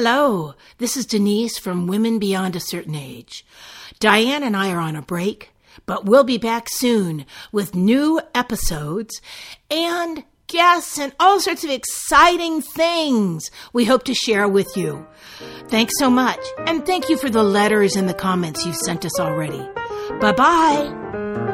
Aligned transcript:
Hello, 0.00 0.54
this 0.78 0.96
is 0.96 1.06
Denise 1.06 1.58
from 1.58 1.88
Women 1.88 2.20
Beyond 2.20 2.54
a 2.54 2.60
Certain 2.60 2.94
Age. 2.94 3.44
Diane 3.98 4.44
and 4.44 4.56
I 4.56 4.70
are 4.70 4.78
on 4.78 4.94
a 4.94 5.02
break, 5.02 5.50
but 5.86 6.04
we'll 6.04 6.22
be 6.22 6.38
back 6.38 6.68
soon 6.70 7.26
with 7.50 7.74
new 7.74 8.20
episodes 8.32 9.20
and 9.72 10.22
guests 10.46 11.00
and 11.00 11.12
all 11.18 11.40
sorts 11.40 11.64
of 11.64 11.70
exciting 11.70 12.62
things 12.62 13.50
we 13.72 13.86
hope 13.86 14.04
to 14.04 14.14
share 14.14 14.46
with 14.46 14.76
you. 14.76 15.04
Thanks 15.66 15.94
so 15.98 16.08
much, 16.08 16.46
and 16.58 16.86
thank 16.86 17.08
you 17.08 17.16
for 17.18 17.28
the 17.28 17.42
letters 17.42 17.96
and 17.96 18.08
the 18.08 18.14
comments 18.14 18.64
you've 18.64 18.76
sent 18.76 19.04
us 19.04 19.18
already. 19.18 19.68
Bye 20.20 20.30
bye. 20.30 21.47